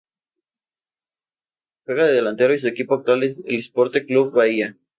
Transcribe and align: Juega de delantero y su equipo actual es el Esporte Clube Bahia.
Juega 1.85 2.07
de 2.07 2.13
delantero 2.13 2.55
y 2.55 2.59
su 2.59 2.67
equipo 2.67 2.95
actual 2.95 3.21
es 3.21 3.37
el 3.45 3.59
Esporte 3.59 4.03
Clube 4.07 4.31
Bahia. 4.31 4.75